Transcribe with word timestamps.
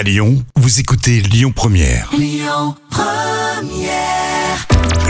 À 0.00 0.02
Lyon, 0.02 0.42
vous 0.56 0.80
écoutez 0.80 1.20
Lyon 1.20 1.52
Première. 1.54 2.10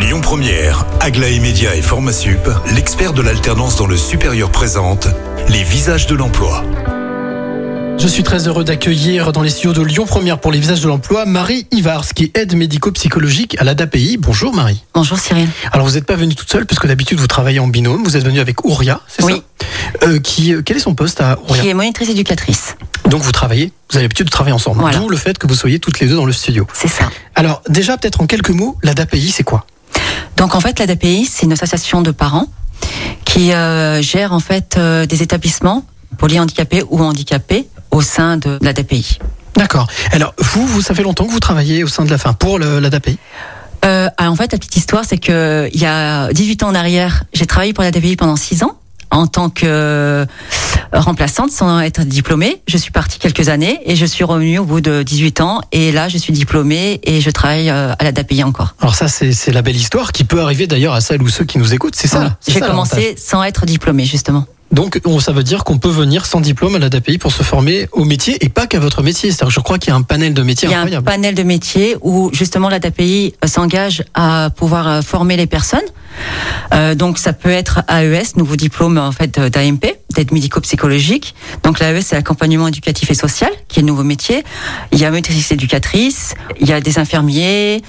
Lyon 0.00 0.20
Première, 0.20 0.86
Aglaé 1.00 1.40
Média 1.40 1.74
et 1.74 1.82
Formasup, 1.82 2.48
l'expert 2.72 3.12
de 3.12 3.20
l'alternance 3.20 3.74
dans 3.74 3.88
le 3.88 3.96
supérieur 3.96 4.52
présente 4.52 5.08
les 5.48 5.64
visages 5.64 6.06
de 6.06 6.14
l'emploi. 6.14 6.62
Je 7.98 8.06
suis 8.06 8.22
très 8.22 8.46
heureux 8.46 8.62
d'accueillir 8.62 9.32
dans 9.32 9.42
les 9.42 9.50
studios 9.50 9.72
de 9.72 9.82
Lyon 9.82 10.06
Première 10.06 10.38
pour 10.38 10.52
les 10.52 10.60
visages 10.60 10.82
de 10.82 10.86
l'emploi 10.86 11.26
Marie 11.26 11.66
Ivars, 11.72 12.06
qui 12.14 12.22
est 12.32 12.38
aide 12.38 12.54
médico-psychologique 12.54 13.56
à 13.58 13.64
l'ADAPI. 13.64 14.18
Bonjour 14.18 14.54
Marie. 14.54 14.84
Bonjour 14.94 15.18
Cyril. 15.18 15.48
Alors 15.72 15.88
vous 15.88 15.94
n'êtes 15.94 16.06
pas 16.06 16.14
venue 16.14 16.36
toute 16.36 16.48
seule, 16.52 16.64
puisque 16.64 16.86
d'habitude 16.86 17.18
vous 17.18 17.26
travaillez 17.26 17.58
en 17.58 17.66
binôme. 17.66 18.04
Vous 18.04 18.16
êtes 18.16 18.24
venue 18.24 18.38
avec 18.38 18.64
Ouria, 18.64 19.00
c'est 19.08 19.24
Oui. 19.24 19.32
ça? 19.32 19.66
Euh, 20.06 20.20
qui, 20.20 20.54
euh, 20.54 20.62
Quel 20.64 20.76
est 20.76 20.80
son 20.80 20.94
poste 20.94 21.20
à 21.20 21.38
Ouria? 21.48 21.62
Qui 21.62 21.68
est 21.70 21.74
monitrice 21.74 22.10
éducatrice. 22.10 22.76
Donc 23.08 23.22
vous 23.22 23.32
travaillez, 23.32 23.72
vous 23.90 23.96
avez 23.96 24.04
l'habitude 24.04 24.26
de 24.26 24.30
travailler 24.30 24.54
ensemble. 24.54 24.80
Voilà. 24.80 24.98
D'où 24.98 25.08
le 25.08 25.16
fait 25.16 25.38
que 25.38 25.46
vous 25.46 25.54
soyez 25.54 25.78
toutes 25.78 26.00
les 26.00 26.08
deux 26.08 26.16
dans 26.16 26.24
le 26.26 26.32
studio. 26.32 26.66
C'est 26.72 26.88
ça. 26.88 27.08
Alors 27.34 27.62
déjà, 27.68 27.96
peut-être 27.96 28.20
en 28.20 28.26
quelques 28.26 28.50
mots, 28.50 28.76
l'ADAPI, 28.82 29.30
c'est 29.30 29.44
quoi? 29.44 29.64
Donc 30.36 30.54
en 30.54 30.60
fait, 30.60 30.78
l'ADAPI, 30.78 31.24
c'est 31.26 31.46
une 31.46 31.52
association 31.52 32.02
de 32.02 32.10
parents 32.10 32.46
qui 33.24 33.52
euh, 33.52 34.02
gère 34.02 34.32
en 34.32 34.40
fait 34.40 34.74
euh, 34.76 35.06
des 35.06 35.22
établissements 35.22 35.84
polyhandicapés 36.18 36.82
ou 36.90 37.00
handicapés 37.02 37.68
au 37.90 38.02
sein 38.02 38.36
de 38.36 38.58
l'ADAPI. 38.60 39.18
D'accord. 39.56 39.86
Alors 40.12 40.34
vous, 40.38 40.66
vous, 40.66 40.82
ça 40.82 40.94
fait 40.94 41.02
longtemps 41.02 41.24
que 41.24 41.30
vous 41.32 41.40
travaillez 41.40 41.84
au 41.84 41.88
sein 41.88 42.04
de 42.04 42.10
la 42.10 42.18
fin 42.18 42.32
pour 42.32 42.58
le- 42.58 42.80
l'ADAPI 42.80 43.18
Euh, 43.84 44.08
ah, 44.18 44.30
en 44.30 44.36
fait, 44.36 44.50
la 44.52 44.58
petite 44.58 44.76
histoire, 44.76 45.04
c'est 45.06 45.18
que 45.18 45.68
il 45.72 45.80
y 45.80 45.86
a 45.86 46.32
18 46.32 46.62
ans 46.64 46.68
en 46.68 46.74
arrière, 46.74 47.22
j'ai 47.32 47.46
travaillé 47.46 47.72
pour 47.72 47.84
l'ADAPI 47.84 48.16
pendant 48.16 48.36
6 48.36 48.62
ans 48.64 48.76
en 49.10 49.26
tant 49.28 49.48
que 49.48 50.26
remplaçante 50.92 51.50
sans 51.50 51.80
être 51.80 52.02
diplômée. 52.02 52.62
Je 52.68 52.76
suis 52.76 52.90
partie 52.90 53.18
quelques 53.18 53.48
années 53.48 53.80
et 53.84 53.96
je 53.96 54.06
suis 54.06 54.24
revenue 54.24 54.58
au 54.58 54.64
bout 54.64 54.80
de 54.80 55.02
18 55.02 55.40
ans 55.40 55.60
et 55.72 55.92
là, 55.92 56.08
je 56.08 56.18
suis 56.18 56.32
diplômée 56.32 57.00
et 57.04 57.20
je 57.20 57.30
travaille 57.30 57.70
euh, 57.70 57.92
à 57.98 58.04
l'ADAPI 58.04 58.42
encore. 58.44 58.74
Alors 58.80 58.94
ça, 58.94 59.08
c'est 59.08 59.52
la 59.52 59.62
belle 59.62 59.76
histoire 59.76 60.12
qui 60.12 60.24
peut 60.24 60.40
arriver 60.40 60.66
d'ailleurs 60.66 60.94
à 60.94 61.00
celles 61.00 61.22
ou 61.22 61.28
ceux 61.28 61.44
qui 61.44 61.58
nous 61.58 61.74
écoutent. 61.74 61.96
C'est 61.96 62.08
ça. 62.08 62.36
J'ai 62.46 62.60
commencé 62.60 63.14
sans 63.18 63.42
être 63.42 63.66
diplômée, 63.66 64.04
justement. 64.04 64.46
Donc, 64.72 65.00
on- 65.04 65.20
ça 65.20 65.30
veut 65.32 65.44
dire 65.44 65.62
qu'on 65.62 65.78
peut 65.78 65.88
venir 65.88 66.26
sans 66.26 66.40
diplôme 66.40 66.74
à 66.74 66.78
l'ADAPI 66.80 67.18
pour 67.18 67.30
se 67.30 67.44
former 67.44 67.88
au 67.92 68.04
métier 68.04 68.36
et 68.44 68.48
pas 68.48 68.66
qu'à 68.66 68.80
votre 68.80 69.00
métier. 69.04 69.30
C'est-à-dire, 69.30 69.46
que 69.48 69.54
je 69.54 69.60
crois 69.60 69.78
qu'il 69.78 69.90
y 69.90 69.92
a 69.92 69.96
un 69.96 70.02
panel 70.02 70.34
de 70.34 70.42
métiers 70.42 70.68
Il 70.68 70.72
y 70.72 70.74
a 70.74 70.80
un 70.98 71.02
panel 71.02 71.36
de 71.36 71.42
métiers 71.44 71.96
où 72.02 72.30
justement 72.32 72.68
l'ADAPI 72.68 73.34
s'engage 73.46 74.02
à 74.14 74.50
pouvoir 74.54 74.88
euh, 74.88 75.02
former 75.02 75.36
les 75.36 75.46
personnes. 75.46 75.78
Euh, 76.74 76.94
donc 76.96 77.18
ça 77.18 77.32
peut 77.32 77.50
être 77.50 77.82
AES, 77.88 78.36
nouveau 78.36 78.56
diplôme 78.56 78.98
en 78.98 79.12
fait 79.12 79.38
d'AMP, 79.38 79.95
d'aide 80.16 80.32
médico-psychologique. 80.32 81.34
Donc 81.62 81.78
l'AES 81.78 82.02
c'est 82.02 82.16
l'accompagnement 82.16 82.68
éducatif 82.68 83.10
et 83.10 83.14
social, 83.14 83.50
qui 83.68 83.78
est 83.78 83.82
le 83.82 83.88
nouveau 83.88 84.02
métier. 84.02 84.42
Il 84.92 84.98
y 84.98 85.04
a 85.04 85.10
maîtrise 85.10 85.52
éducatrice, 85.52 86.34
il 86.60 86.68
y 86.68 86.72
a 86.72 86.80
des 86.80 86.98
infirmiers. 86.98 87.82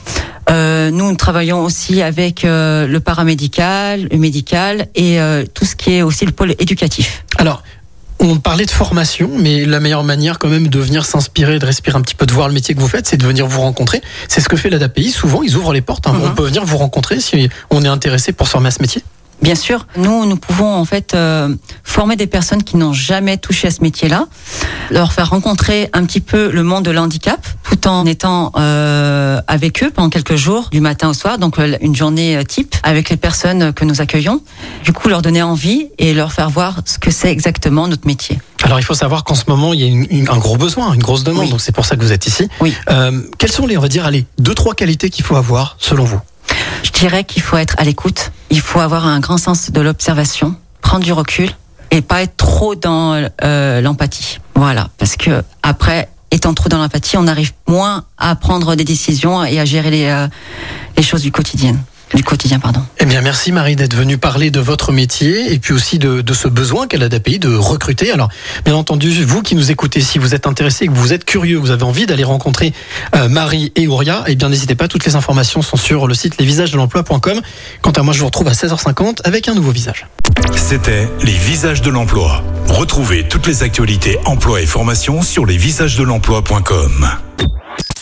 Euh, 0.50 0.92
nous, 0.92 1.10
nous 1.10 1.16
travaillons 1.16 1.64
aussi 1.64 2.02
avec 2.02 2.46
euh, 2.46 2.88
le 2.88 3.00
paramédical, 3.00 4.08
le 4.12 4.18
médical 4.18 4.88
et 4.96 5.20
euh, 5.20 5.46
tout 5.54 5.66
ce 5.66 5.76
qui 5.76 5.94
est 5.94 6.02
aussi 6.02 6.26
le 6.26 6.32
pôle 6.32 6.56
éducatif. 6.60 7.24
Alors, 7.38 7.64
on 8.20 8.38
parlait 8.38 8.66
de 8.66 8.72
formation, 8.72 9.30
mais 9.38 9.66
la 9.66 9.80
meilleure 9.80 10.04
manière 10.04 10.40
quand 10.40 10.48
même 10.50 10.70
de 10.70 10.80
venir 10.80 11.06
s'inspirer, 11.06 11.60
de 11.60 11.66
respirer 11.66 11.98
un 11.98 12.02
petit 12.02 12.16
peu, 12.16 12.26
de 12.26 12.34
voir 12.34 12.48
le 12.48 12.54
métier 12.54 12.74
que 12.74 12.80
vous 12.80 12.88
faites, 12.88 13.08
c'est 13.08 13.18
de 13.18 13.26
venir 13.26 13.46
vous 13.48 13.62
rencontrer. 13.62 14.02
C'est 14.28 14.42
ce 14.42 14.50
que 14.50 14.56
fait 14.58 14.70
l'ADAPI. 14.70 15.12
Souvent, 15.12 15.44
ils 15.44 15.56
ouvrent 15.56 15.74
les 15.74 15.82
portes. 15.82 16.08
hein. 16.08 16.14
Mhm. 16.14 16.22
On 16.24 16.30
peut 16.32 16.46
venir 16.46 16.66
vous 16.66 16.78
rencontrer 16.78 17.20
si 17.20 17.50
on 17.70 17.84
est 17.84 17.88
intéressé 17.88 18.32
pour 18.32 18.48
se 18.48 18.52
former 18.54 18.70
à 18.70 18.72
ce 18.72 18.82
métier. 18.82 19.04
Bien 19.42 19.54
sûr, 19.56 19.86
nous, 19.98 20.26
nous 20.26 20.36
pouvons 20.36 20.74
en 20.76 20.84
fait 20.84 21.14
euh, 21.14 21.56
former 21.84 22.16
des 22.16 22.26
personnes 22.26 22.64
qui 22.64 22.76
n'ont 22.76 22.92
jamais 22.94 23.38
touché 23.38 23.68
à 23.68 23.72
ce 23.72 23.82
métier-là, 23.82 24.26
leur 24.90 25.14
faire 25.14 25.30
rencontrer 25.30 25.90
un 25.94 26.06
petit 26.06 26.22
peu 26.22 26.50
le 26.52 26.64
monde 26.64 26.84
de 26.86 26.92
l'handicap, 26.92 27.46
tout 27.64 27.88
en 27.88 28.06
étant 28.08 28.52
euh, 28.58 29.40
avec 29.48 29.84
eux 29.84 29.92
pendant 29.92 30.10
quelques 30.10 30.36
jours, 30.36 30.70
du 30.72 30.82
matin 30.82 31.10
au 31.10 31.14
soir, 31.14 31.38
donc 31.38 31.60
euh, 31.60 31.78
une 31.82 31.96
journée 31.96 32.36
euh, 32.36 32.44
type 32.44 32.76
avec 32.82 33.10
les 33.10 33.18
personnes 33.18 33.74
que 33.74 33.86
nous 33.86 34.02
accueillons. 34.02 34.42
Du 34.84 34.92
coup, 34.92 35.08
leur 35.08 35.22
donner 35.22 35.44
envie 35.44 35.88
et 36.00 36.16
leur 36.16 36.34
faire 36.34 36.50
voir 36.50 36.82
ce 36.86 36.98
que 36.98 37.12
c'est 37.12 37.30
exactement 37.32 37.88
notre 37.88 38.08
métier. 38.08 38.40
Alors, 38.64 38.80
il 38.80 38.84
faut 38.84 38.96
savoir 38.96 39.24
qu'en 39.24 39.36
ce 39.36 39.44
moment, 39.48 39.72
il 39.74 39.82
y 39.82 39.84
a 39.84 39.88
une- 39.88 40.08
une- 40.10 40.30
un 40.30 40.38
gros 40.38 40.58
besoin, 40.58 40.94
une 40.94 41.04
grosse 41.04 41.24
demande. 41.24 41.46
Oui. 41.46 41.52
Donc, 41.52 41.62
c'est 41.62 41.72
pour 41.76 41.86
ça 41.86 41.96
que 41.96 42.02
vous 42.02 42.12
êtes 42.12 42.26
ici. 42.26 42.50
Oui. 42.60 42.74
Euh, 42.90 43.22
quelles 43.38 43.52
sont 43.52 43.68
les, 43.68 43.78
on 43.78 43.82
va 43.82 43.88
dire, 43.88 44.06
allez, 44.06 44.26
deux, 44.40 44.56
trois 44.56 44.74
qualités 44.74 45.12
qu'il 45.12 45.24
faut 45.24 45.36
avoir, 45.36 45.76
selon 45.80 46.06
vous? 46.06 46.20
Je 46.84 46.90
dirais 46.92 47.24
qu'il 47.24 47.44
faut 47.44 47.58
être 47.58 47.76
à 47.78 47.84
l'écoute, 47.84 48.32
il 48.50 48.62
faut 48.62 48.80
avoir 48.80 49.06
un 49.06 49.20
grand 49.20 49.38
sens 49.38 49.72
de 49.72 49.82
l'observation, 49.82 50.56
prendre 50.82 51.04
du 51.04 51.14
recul 51.14 51.50
et 51.92 52.02
pas 52.02 52.22
être 52.22 52.38
trop 52.38 52.76
dans 52.76 53.28
euh, 53.44 53.82
l'empathie. 53.82 54.40
Voilà, 54.56 54.90
parce 54.98 55.16
que 55.16 55.44
après, 55.64 56.10
étant 56.32 56.54
trop 56.54 56.70
dans 56.70 56.78
l'empathie, 56.78 57.18
on 57.18 57.28
arrive 57.28 57.54
moins 57.68 58.06
à 58.18 58.36
prendre 58.36 58.76
des 58.76 58.84
décisions 58.84 59.44
et 59.44 59.60
à 59.60 59.66
gérer 59.66 59.92
les, 59.92 60.06
euh, 60.06 60.28
les 60.96 61.04
choses 61.04 61.22
du 61.22 61.32
quotidien. 61.32 61.76
Du 62.14 62.24
quotidien, 62.24 62.60
pardon. 62.60 62.82
Eh 63.00 63.06
bien, 63.06 63.22
merci 63.22 63.52
Marie 63.52 63.76
d'être 63.76 63.96
venue 63.96 64.18
parler 64.18 64.50
de 64.50 64.60
votre 64.60 64.92
métier 64.92 65.54
et 65.54 65.60
puis 65.60 65.74
aussi 65.74 66.00
de, 66.00 66.22
de 66.22 66.34
ce 66.34 66.48
besoin 66.48 66.88
qu'a 66.88 66.98
l'ADAPI 66.98 67.40
de 67.40 67.54
recruter. 67.54 68.12
Alors, 68.12 68.30
bien 68.66 68.76
entendu, 68.76 69.24
vous 69.26 69.42
qui 69.42 69.56
nous 69.56 69.72
écoutez, 69.72 70.00
si 70.02 70.18
vous 70.18 70.34
êtes 70.34 70.48
intéressé, 70.48 70.88
que 70.88 70.94
vous 70.94 71.12
êtes 71.12 71.26
curieux, 71.26 71.58
vous 71.58 71.72
avez 71.72 71.84
envie 71.84 72.06
d'aller 72.06 72.24
rencontrer 72.24 72.74
euh, 73.16 73.28
Marie 73.28 73.74
et 73.76 73.88
Ouria, 73.88 74.24
eh 74.28 74.36
bien, 74.36 74.50
n'hésitez 74.50 74.76
pas. 74.76 74.88
Toutes 74.88 75.06
les 75.06 75.16
informations 75.16 75.62
sont 75.62 75.78
sur 75.78 76.08
le 76.08 76.14
site 76.14 76.38
lesvisagesdelemploi.com. 76.40 77.42
Quant 77.82 77.92
à 77.92 78.04
moi, 78.04 78.14
je 78.14 78.20
vous 78.20 78.26
retrouve 78.26 78.48
à 78.48 78.54
16h50 78.54 79.20
avec 79.26 79.50
un 79.50 79.54
nouveau 79.54 79.72
visage. 79.72 80.08
C'était 80.56 81.10
les 81.24 81.34
visages 81.34 81.82
de 81.82 81.90
l'emploi. 81.90 82.44
Retrouvez 82.68 83.28
toutes 83.28 83.48
les 83.48 83.64
actualités 83.64 84.18
emploi 84.26 84.62
et 84.62 84.66
formation 84.66 85.22
sur 85.22 85.46
lesvisagesdelemploi.com. 85.46 87.27